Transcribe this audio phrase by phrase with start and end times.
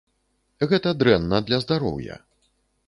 [0.71, 2.15] Гэта дрэнна для здароўя.